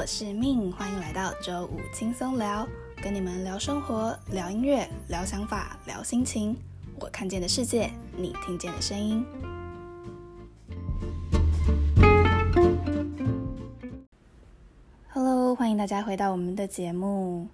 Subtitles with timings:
[0.00, 2.66] 我是命，欢迎来到周五轻松聊，
[3.02, 6.56] 跟你们聊生活、聊音乐、聊想法、聊心情。
[6.98, 9.22] 我看见的世界，你听见的声音。
[15.12, 17.48] Hello，欢迎大家回到我们的节目。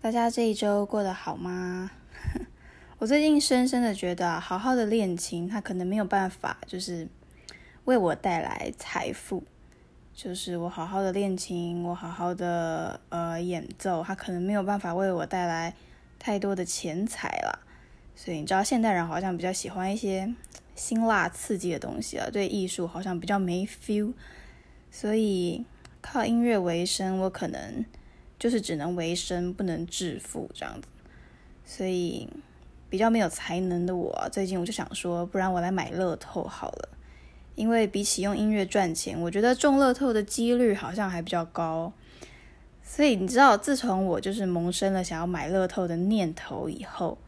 [0.00, 1.90] 大家这一周过得好吗？
[2.98, 7.08] 我最近深深的觉得，好好的恋情，它可能没有办法，就是
[7.86, 9.42] 为我带来财富。
[10.22, 15.74] 就是我好好的练琴，我好好的呃演奏，它可能没有办法为我带来
[16.18, 17.60] 太多的钱财了。
[18.14, 20.30] 所以你知道，现代人好像比较喜欢一些
[20.74, 24.12] 辛辣刺激的东西了，对艺术好像比较没 feel。
[24.90, 25.64] 所以
[26.02, 27.82] 靠音乐为生，我可能
[28.38, 30.88] 就是只能为生，不能致富这样子。
[31.64, 32.28] 所以
[32.90, 36.90] 比较没有才能的我，最近我就想说，不然我来买乐透好了。
[37.60, 41.92] 因为比起用音乐赚钱，我觉得中乐透的几率好像还比较高。
[42.82, 47.18] 所以你知道，自从我就是萌生了想要买乐透的念头以后，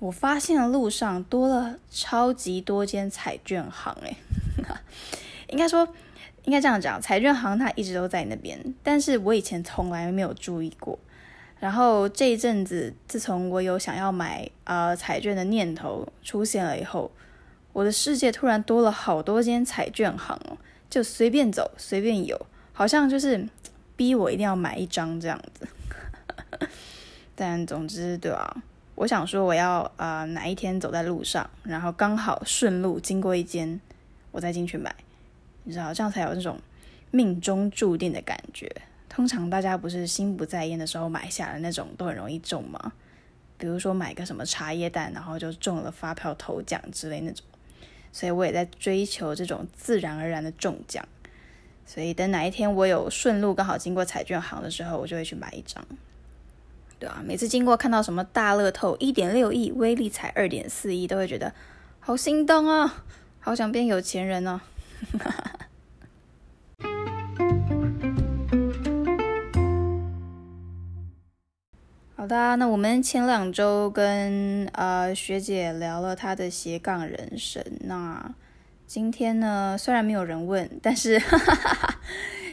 [0.00, 3.96] 我发现路上多了超级多间彩券行。
[4.02, 4.16] 诶，
[5.48, 5.86] 应该说，
[6.42, 10.98] 应该这样讲，彩券行它一直都在那边，但是我以前从来没有注意过。
[11.60, 17.12] 然后这一阵子，自从我有想要买呃彩券的念头出现了以后。
[17.78, 20.58] 我的世界突然多了好多间彩券行哦，
[20.90, 22.36] 就随便走随便有，
[22.72, 23.46] 好像就是
[23.94, 25.68] 逼我一定要买一张这样子。
[27.36, 28.62] 但总之，对啊，
[28.96, 33.80] 我想说我要呃哪一天走在路上，然后刚好顺路经过一间，
[34.32, 34.92] 我再进去买，
[35.62, 36.58] 你知道这样才有那种
[37.12, 38.68] 命中注定的感觉。
[39.08, 42.92] 通常大家不是心不在焉的时候买下的那种都很容易中吗？
[43.56, 47.46] 比如说买个什么茶叶蛋，然后就中了发票头奖之类那种。
[48.12, 51.04] 所以我也在追求这种自然而然的中奖，
[51.86, 55.84] 所以等哪一天我有顺路刚好经过彩券行的时候，我就会去买一张，
[56.98, 61.52] 对啊，每次经过看到什么大乐透一点六亿、威力彩二点四亿，都会觉得
[62.00, 63.04] 好心动啊，
[63.40, 64.60] 好想变有钱人哦。
[72.28, 77.64] 好的，那我们前两周跟呃学姐聊了她的斜杠人生。
[77.80, 78.34] 那
[78.86, 82.00] 今天呢，虽然没有人问，但是哈哈哈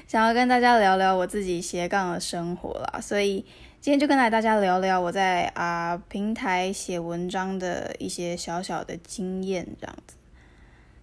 [0.08, 3.02] 想要跟大家聊聊我自己斜杠的生活啦。
[3.02, 3.46] 所以
[3.82, 10.16] 今天就跟来大家聊聊我在啊平台写文章的一些小小的经验这样子。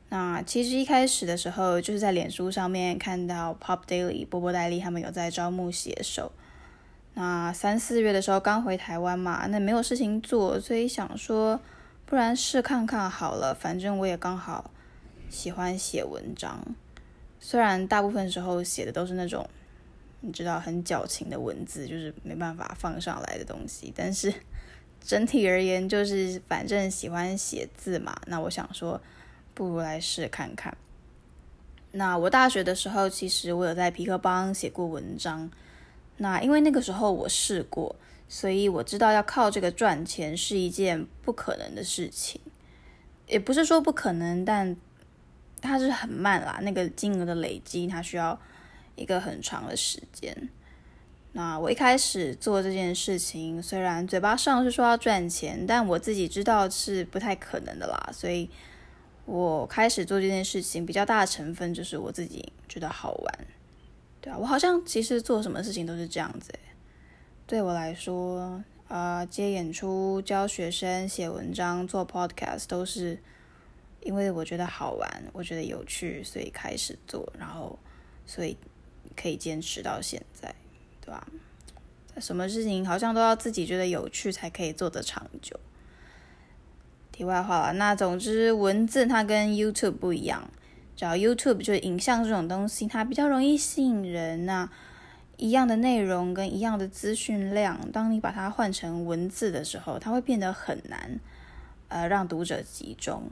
[0.09, 6.33] 那其实一开始的时候，就是在脸书上面看到 Pop Daily 波波戴利他们有在招募写手。
[7.14, 11.60] 那三四月的时候刚回台湾嘛，那没有事情做，所以想说，
[12.06, 13.54] 不然试看看好了。
[13.54, 14.70] 反正我也刚好
[15.28, 16.64] 喜欢写文章，
[17.38, 19.46] 虽然大部分时候写的都是那种
[20.20, 24.32] 你知道很矫情的文字，就是没办法放上来的东西，但是
[25.04, 28.16] 整体而言就是反正喜欢写字嘛。
[28.26, 28.98] 那我想说，
[29.52, 30.74] 不如来试看看。
[31.90, 35.50] 那我大学的时候，其实我有在皮克邦写过文章。
[36.22, 37.97] 那因为那个时候我试过，
[38.28, 42.41] 所以我知道要靠这个赚钱是一件不可能的事情，
[43.27, 44.77] 也不是说不可能，但
[45.60, 46.60] 它是很慢啦。
[46.62, 48.41] 那个金额的累积，它需要
[48.94, 50.49] 一个很长的时间。
[51.33, 58.10] 那我一开始做这件事情，虽然嘴巴上是说要赚钱，但我自己知道是不太可能的啦。
[58.12, 58.49] 所以
[59.25, 63.47] 我开始做这件事情，比较大的成分就是我自己觉得好玩。
[64.22, 66.50] 对啊，我好像其实做什么事情都是这样子。
[67.44, 73.19] 对我来说，呃，接演出、教学生、写文章、做 podcast 都是
[74.00, 77.77] 因为我觉得好玩，我觉得有趣，所以开始做，然后
[78.25, 78.56] 所以
[79.16, 80.54] 可以坚持到现在，
[81.00, 81.27] 对吧？
[82.19, 85.59] 什么事情好像都要自己觉得有趣才可以做得长久。
[87.10, 90.48] 题外话了，那总之文字它跟 YouTube 不一样。
[90.97, 94.71] 找 YouTube 就是影像这种东西，它比较容易吸引人呐。
[95.39, 101.18] 一样的内容跟一样的资讯量，当你把它换成文字的时候，它会变得很难，
[101.89, 103.30] 呃，让读者集中。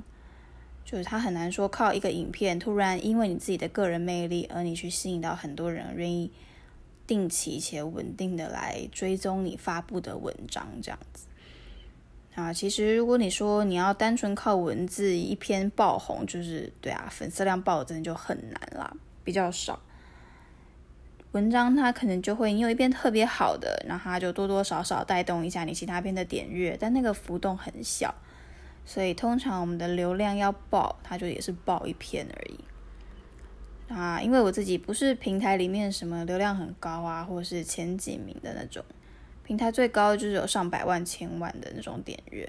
[0.85, 6.33] 就是它很难说靠一个影片，突然因为你自己的个人魅力，而你去吸引到很多人愿意
[7.07, 11.27] 定期且稳定的来追踪你发布的文章，这样子。
[12.35, 19.81] 啊，其实如果你说你要单纯靠文字一篇爆红，就是对啊，粉丝量爆真的就很难啦，比较少。
[21.33, 28.15] 文章它可能就会你有一篇特别好的，然后它就多多少少带动一下你其他篇的点阅，但那个浮动很小，
[28.85, 32.59] 所以通常我们的流量要爆，它就也是爆一篇而已。
[33.93, 38.85] 啊，因为我自己不是平台里面什么流量很高啊，或者是前几名的那种，
[39.51, 42.49] 平台最高就是有上百万、千万的那种点阅。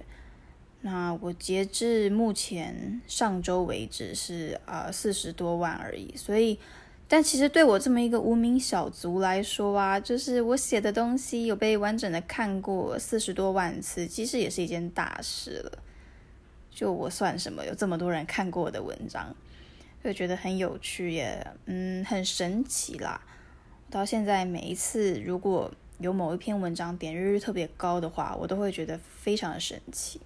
[0.81, 6.59] 那我截至目前上周为止是呃四十多万而已，所以，
[7.07, 15.79] 但其实对我这么一个无名小卒来说啊，就是我写的东西有被完整的看过四十多万次，其实也是一件大事了。
[16.69, 17.65] 就我算什么？
[17.65, 19.35] 有这么多人看过我的文章，
[20.03, 23.19] 就觉得很有趣，也嗯很神奇啦。
[23.89, 25.69] 到现在每一次如果
[26.01, 30.19] 有某一篇文章点阅率特别高的话，我都会觉得非常的神奇。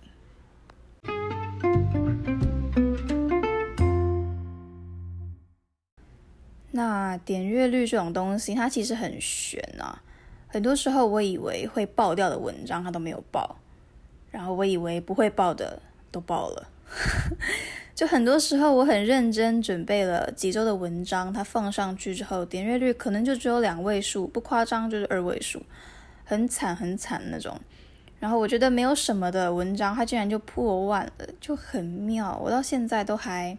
[6.71, 10.01] 那点阅率这种东西，它其实很悬啊。
[10.47, 13.57] 很多时候，我以为会爆掉的文章，它都没有爆；
[14.31, 16.69] 然后我以为不会爆的，都爆了。
[17.95, 25.63] 就很多时候，我很认真准备了几周的文章，它放上去之后，点阅率可能就只有两位数，不夸张就是二位数，
[26.25, 27.57] 很惨很惨那种。
[28.19, 32.37] 然后我觉得没有什么的文章，它竟然就破万了，就很妙。
[32.43, 33.57] 我到现在都还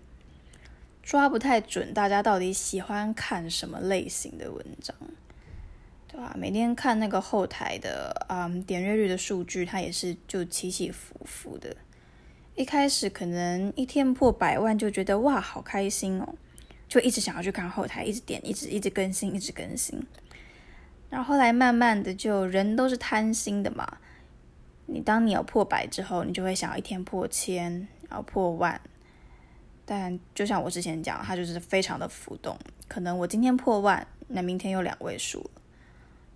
[1.02, 4.94] 抓不太准，大家到底喜欢看什么类型的文章，
[6.08, 6.36] 对吧？
[6.38, 11.74] 每天看那个后台的嗯点阅率的数据，它也是就起起伏伏的。
[12.56, 16.34] 一开始可能一天破百万就觉得哇好开心哦，
[16.88, 20.02] 就一直想要去看后台，一直点，一直一直更新，一直更新。
[21.10, 23.98] 然后后来慢慢的就人都是贪心的嘛。
[24.86, 28.80] 你当你有破百之后，你就会想要一天破千，然后破万。
[29.84, 32.58] 但就像我之前讲，它就是非常的浮动。
[32.88, 35.50] 可能我今天破万，那明天又两位数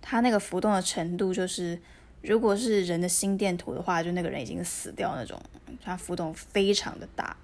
[0.01, 1.81] 它那个浮动的程度，就是
[2.21, 5.41] 如果是人的心电图的话，就那个人已经死掉那种。
[5.83, 7.35] 它浮动非常的大。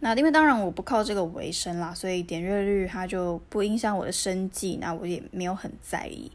[0.00, 6.30] 那因为当然我不靠这个为生啦，所以点阅率它就不影响我的生计，那我也没有很在意。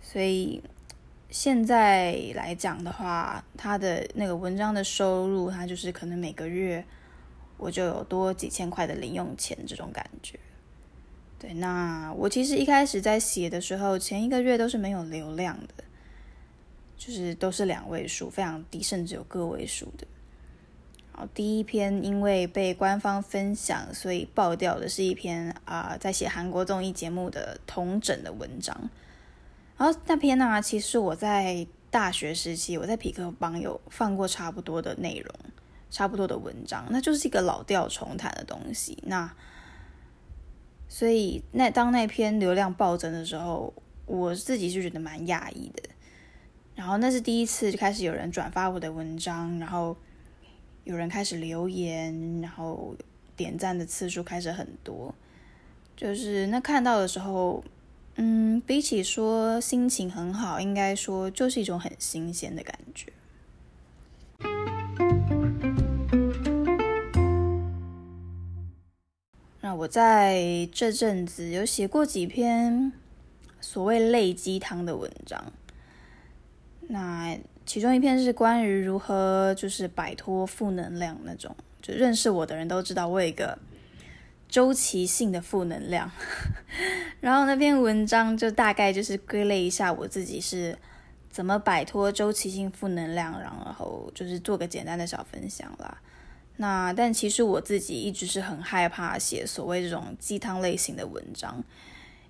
[0.00, 0.62] 所以。
[1.30, 6.82] 现在来讲的话，他的那个文章的收入，他就是可能每个月
[7.58, 10.40] 我就有多几千块的零用钱这种感觉。
[11.38, 15.84] 对，那我其实一开始在写的时候，前一个月都是没有流量的，
[16.98, 20.06] 就是都是两位数，非常低，甚至有个位数的。
[21.12, 28.76] 然后第一篇因为被官方分享，所以爆掉的是一篇啊，在写韩国综艺节目的同整的文章。
[29.76, 35.34] 然后那篇呢，其实我在大学时期，我在匹克邦有放过差不多的内容，
[35.90, 38.98] 差不多的文章，那就是一个老调重弹的东西。
[39.06, 39.32] 那
[40.88, 43.72] 所以那当那篇流量暴增的时候，
[44.06, 45.82] 我自己就觉得蛮讶异的。
[46.78, 49.96] 然后那是第一次就开始有人转发我的文章，然后
[50.84, 52.94] 有人开始留言，然后
[53.36, 55.12] 点赞的次数开始很多，
[55.96, 57.64] 就是那看到的时候。
[58.20, 63.12] 嗯，比起说心情很好，应该说就是一种很新鲜的感觉。
[69.60, 72.90] 那我在这阵子有写过几篇
[73.60, 75.52] 所谓类鸡汤的文章，
[76.88, 83.56] 那其中一篇是关于如何就是摆脱负能量那种，就认识我的人都知道我有一个。
[84.50, 86.10] 周期性的负能量，
[87.20, 90.74] 然后那篇文章就大概就是归类一下我自己是
[91.30, 95.98] 怎么摆脱周期性负能量，然后就是做个简单的小分享啦。
[96.56, 101.62] 那但其实我自己一直是很害怕写所谓这种鸡汤类型的文章，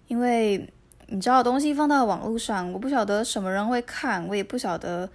[0.09, 0.69] 因为
[1.11, 5.09] 你知道东西放到网络上，我不晓得什么人会看，我也不晓得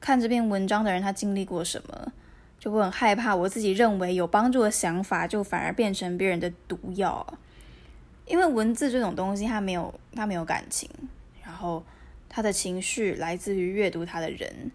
[0.00, 2.12] 看这篇文章的人他经历过什么。
[2.58, 7.24] 就会很害怕，我自己认为有帮助的想法，就反而变成别人的毒药。
[8.26, 10.90] 因为文字这种东西，它没有它没有感情，
[11.44, 11.84] 然后
[12.28, 14.72] 他的情绪来自于阅读他的人，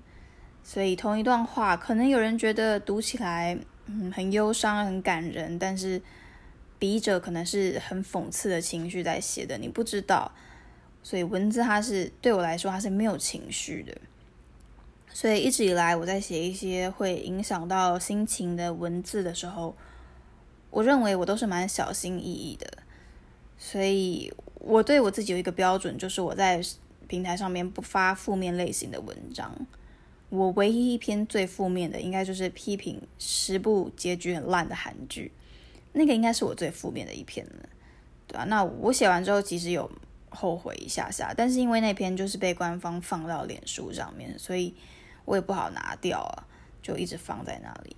[0.63, 6.01] 所以同一段话，可能有人觉得读起来嗯很忧伤、很感人，但是
[6.79, 10.31] 笔者可能是很讽刺的情绪在写的，你不知道。
[11.03, 13.95] 所以文字它是对我来说，它是没有情绪的。
[15.13, 19.75] 所以一直以来，我在写一些会影响到心情的文字的时候，
[20.71, 22.67] 我认为我都是蛮小心翼翼的。
[23.57, 26.59] 所以我对我自己有一个标准，就是我在
[27.07, 29.53] 平台上面不发负面类型的文章。
[30.29, 35.31] 我唯一一篇最负面的，应该就是批评十部结局很烂的韩剧，
[35.91, 37.69] 那个应该是我最负面的一篇了，
[38.25, 39.91] 对啊，那我写完之后，其实有
[40.33, 44.75] 后悔一下下，但是因为那篇就是被官方放到脸书上面，所以。
[45.25, 46.45] 我也不好拿掉啊，
[46.81, 47.95] 就一直放在那里。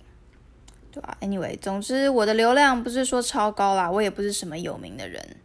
[0.92, 5.36] 对吧？Anyway，总之我的流量不是说超高啦，我也不是什么有名的人，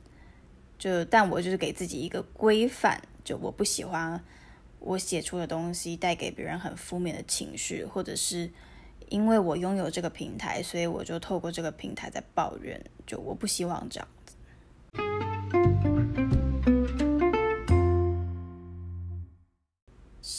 [0.78, 4.24] 就但我就是给自己一个规范，就我不喜欢
[4.78, 8.52] 我写出的东西带给别人很负面的情绪，或者是
[9.10, 14.08] 因为我拥有这个平台，所以我就透过这个平台在抱怨，就我不希望这样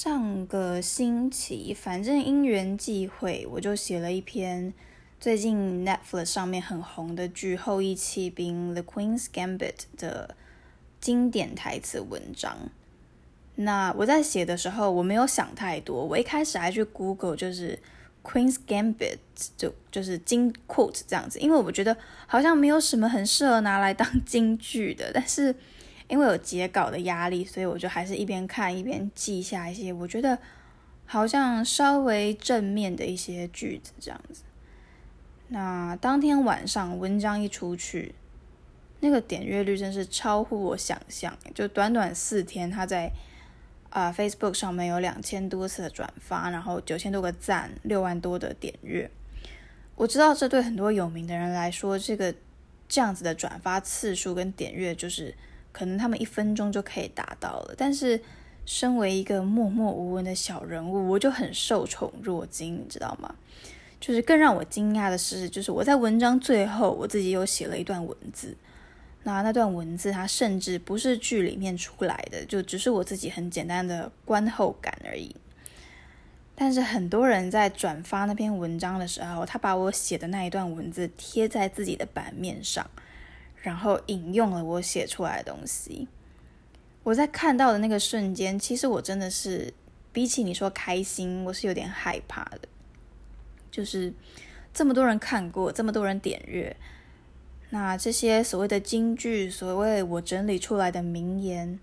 [0.03, 4.75] 上个星期，反正因缘际会，我就写了一篇。
[5.21, 10.35] 最近 Netflix 上面很红的剧《后羿弃兵》The Queen's Gambit 的
[11.01, 12.57] 经典台词文章。
[13.55, 16.05] 那我在写的时候，我没有想太多。
[16.05, 17.79] 我一开始还去 Google，就是
[18.25, 19.19] Queen's Gambit，
[19.57, 25.13] 就就是金 quote 这样子，因为我觉得好像没有什么很适合拿来当 金句的。
[25.15, 25.55] 但是
[26.13, 30.39] 因为有截稿的压力，所以我就还是一边看一边记下一些我觉得
[31.07, 34.43] 好像稍微正面的一些句子这样子。
[35.49, 38.15] 那当天晚上文章一出去，
[39.01, 41.35] 那个点阅率真是超乎我想象。
[41.55, 43.11] 就短短四天，他在
[43.89, 49.11] 啊 Facebook 上面有两千多次的转发，然后九千多个赞，六万多的点阅。
[49.95, 52.35] 我知道这对很多有名的人来说，这个
[52.87, 55.35] 这样子的转发次数跟点阅，就是
[55.73, 57.75] 可能他们一分钟就可以达到了。
[57.77, 58.21] 但是
[58.65, 63.35] 身为一个默默无闻的小人物，我就很受宠若惊，你知道吗？
[64.01, 68.57] 就是更让我惊讶的是，就是我在文章最后，我自己又写了一段文字。
[69.23, 75.35] 那那段文字，它甚至不是剧里面出来的，就只是我自己很简单的观后感而已。
[76.57, 82.85] 但是很多人在转发那篇文章的时候，他把我写的那一段文字贴在自己的版面上，
[83.63, 86.07] 然后引用了我写出来的东西。
[87.05, 89.73] 我在看到的那个瞬间，其实我真的是
[90.13, 92.69] 比起你说开心，我是有点害怕的。
[93.71, 94.13] 就是
[94.75, 96.77] 这么多人看过，这么多人点阅，
[97.71, 101.81] 那这些所谓的金句，所谓我整理出来的名言，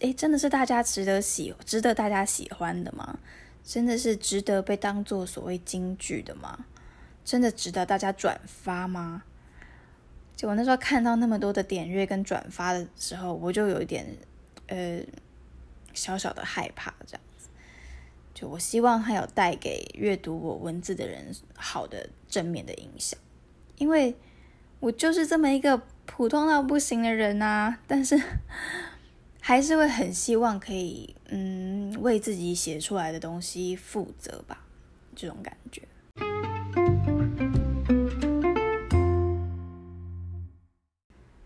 [0.00, 3.18] 诶，真的是大家值得喜，值得大家喜欢的吗？
[3.62, 6.66] 真的是值得被当做所谓金句的吗？
[7.24, 9.22] 真的值得大家转发吗？
[10.36, 14.04] 就我那时候看到那么多的点阅跟转发的时候，我就有一点
[14.66, 15.00] 呃
[15.92, 17.48] 小小的害怕，这样子。
[18.34, 23.18] 就我希望它有带给阅读我文字的人好的正面的影响，
[23.78, 24.16] 因为
[24.80, 28.20] 我就是这么一个普通到不行的人呐，但是
[29.40, 34.64] 还是会很希望可以嗯为自己写出来的东西负责吧，
[35.14, 35.82] 这种感觉。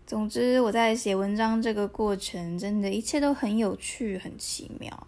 [0.09, 5.05] 总之，我在写文章这个过程，真的一切都很有趣，很奇妙。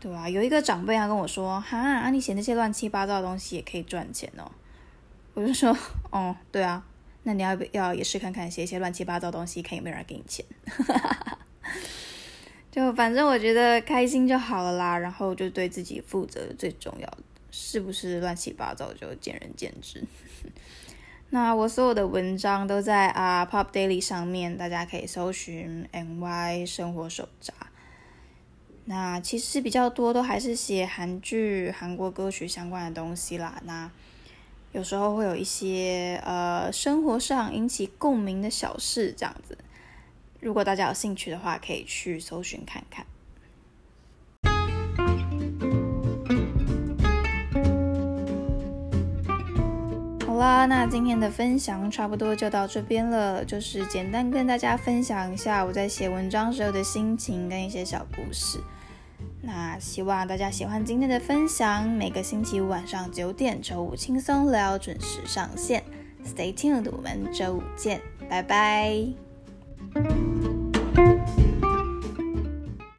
[0.00, 4.50] 对啊，有一个长辈他跟我说：“哈，啊，你写那些乱七八糟的东西也可以赚钱哦。
[5.34, 5.70] ”我就说
[6.10, 6.84] ：“哦，对啊，
[7.22, 10.44] 那你要不要也试看看写一些乱七八糟东西，看有没有人给你钱？”
[12.72, 17.18] 就反正我觉得开心就好了啦，然后就对自己负责最重要的，
[17.52, 20.02] 是不是乱七八糟就见仁见智。
[21.34, 27.54] 那我所有的文章都在啊 Pop Daily 上面，大家可以搜寻 NY 生活手札。
[28.84, 33.58] 那其实比较多都还是写韩剧、韩国歌曲相关的东西啦。
[33.64, 33.90] 那
[34.72, 39.56] 有时候会有一些呃生活上引起共鸣的小事这样子。
[40.38, 43.06] 如果大家有兴趣的话，可以去搜寻看看。
[50.42, 58.58] 啦，那今天的分享差不多就到这边了，就是简单跟大家分享一下我在写文章时候的心情跟一些小故事。
[59.40, 61.88] 那希望大家喜欢今天的分享。
[61.88, 65.84] 每个星期五晚上九点，周五轻松聊准时上线。
[66.26, 68.92] Stay tuned，我们周五见，拜拜。